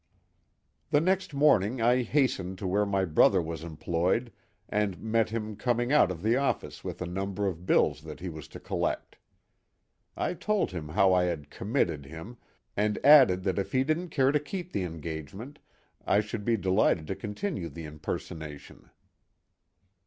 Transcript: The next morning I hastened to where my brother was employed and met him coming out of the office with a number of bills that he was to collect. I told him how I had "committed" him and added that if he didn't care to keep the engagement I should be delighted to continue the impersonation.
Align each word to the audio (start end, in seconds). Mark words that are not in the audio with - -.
The 0.89 0.99
next 0.99 1.31
morning 1.31 1.79
I 1.79 2.01
hastened 2.01 2.57
to 2.57 2.65
where 2.65 2.87
my 2.87 3.05
brother 3.05 3.39
was 3.39 3.63
employed 3.63 4.31
and 4.67 4.99
met 4.99 5.29
him 5.29 5.55
coming 5.55 5.93
out 5.93 6.09
of 6.09 6.23
the 6.23 6.37
office 6.37 6.83
with 6.83 7.03
a 7.03 7.05
number 7.05 7.45
of 7.45 7.67
bills 7.67 8.01
that 8.01 8.19
he 8.19 8.27
was 8.27 8.47
to 8.47 8.59
collect. 8.59 9.17
I 10.17 10.33
told 10.33 10.71
him 10.71 10.87
how 10.89 11.13
I 11.13 11.25
had 11.25 11.51
"committed" 11.51 12.07
him 12.07 12.37
and 12.75 12.97
added 13.05 13.43
that 13.43 13.59
if 13.59 13.73
he 13.73 13.83
didn't 13.83 14.09
care 14.09 14.31
to 14.31 14.39
keep 14.39 14.71
the 14.73 14.81
engagement 14.85 15.59
I 16.03 16.19
should 16.19 16.43
be 16.45 16.57
delighted 16.57 17.05
to 17.05 17.15
continue 17.15 17.69
the 17.69 17.85
impersonation. 17.85 18.89